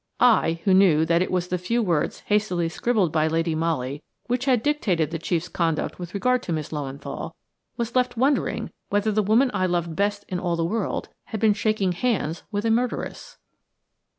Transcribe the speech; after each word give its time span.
I, 0.19 0.59
who 0.63 0.73
knew 0.73 1.05
that 1.05 1.21
it 1.21 1.29
was 1.31 1.49
the 1.49 1.59
few 1.59 1.83
words 1.83 2.21
hastily 2.21 2.69
scribbled 2.69 3.11
by 3.11 3.27
Lady 3.27 3.53
Molly 3.53 4.01
which 4.25 4.45
had 4.45 4.63
dictated 4.63 5.11
the 5.11 5.19
chief's 5.19 5.47
conduct 5.47 5.99
with 5.99 6.15
regard 6.15 6.41
to 6.41 6.51
Miss 6.51 6.69
Löwenthal, 6.69 7.33
was 7.77 7.95
left 7.95 8.17
wondering 8.17 8.71
whether 8.89 9.11
the 9.11 9.21
woman 9.21 9.51
I 9.53 9.67
loved 9.67 9.95
best 9.95 10.25
in 10.27 10.39
all 10.39 10.55
the 10.55 10.65
world 10.65 11.09
had 11.25 11.39
been 11.39 11.53
shaking 11.53 11.91
hands 11.91 12.41
with 12.49 12.65
a 12.65 12.71
murderess. 12.71 13.37